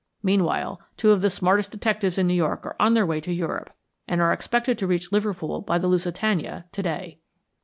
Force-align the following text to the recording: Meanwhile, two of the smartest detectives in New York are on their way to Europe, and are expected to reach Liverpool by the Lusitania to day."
Meanwhile, 0.23 0.81
two 0.97 1.11
of 1.11 1.21
the 1.21 1.29
smartest 1.29 1.69
detectives 1.69 2.17
in 2.17 2.25
New 2.25 2.33
York 2.33 2.65
are 2.65 2.75
on 2.79 2.95
their 2.95 3.05
way 3.05 3.21
to 3.21 3.31
Europe, 3.31 3.71
and 4.07 4.19
are 4.19 4.33
expected 4.33 4.75
to 4.79 4.87
reach 4.87 5.11
Liverpool 5.11 5.61
by 5.61 5.77
the 5.77 5.87
Lusitania 5.87 6.65
to 6.71 6.81
day." 6.81 7.19